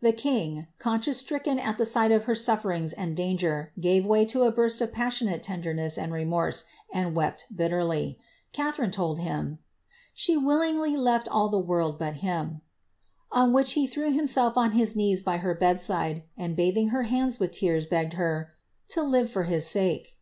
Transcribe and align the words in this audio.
The 0.00 0.10
king, 0.12 0.68
conscience 0.78 1.18
stricken 1.18 1.58
at 1.58 1.76
the 1.76 1.84
sight 1.84 2.10
of 2.10 2.24
her 2.24 2.34
sufilerings 2.34 2.94
and 2.94 3.14
danger, 3.14 3.74
gave 3.78 4.06
way 4.06 4.24
to 4.24 4.44
a 4.44 4.50
burst 4.50 4.80
of 4.80 4.90
passionate 4.90 5.42
tenderness 5.42 5.98
and 5.98 6.14
remorse, 6.14 6.64
and 6.94 7.14
wept 7.14 7.44
bitieriy 7.54 8.16
Catharine 8.54 8.90
told 8.90 9.18
him 9.18 9.58
^ 9.62 9.88
she 10.14 10.34
willingly 10.34 10.96
led 10.96 11.28
all 11.28 11.50
the 11.50 11.58
world 11.58 11.98
but 11.98 12.22
him,'' 12.24 12.62
on 13.30 13.52
which 13.52 13.72
he 13.74 13.86
threw 13.86 14.10
himself 14.14 14.56
on 14.56 14.72
his 14.72 14.96
knees 14.96 15.20
by 15.20 15.36
her 15.36 15.54
bedside, 15.54 16.22
and 16.38 16.56
bathing 16.56 16.88
her 16.88 17.02
haods 17.02 17.38
with 17.38 17.50
tears, 17.52 17.84
begged 17.84 18.14
her 18.14 18.54
^^ 18.84 18.94
to 18.94 19.02
live 19.02 19.30
for 19.30 19.42
his 19.44 19.66
sake.'' 19.68 20.16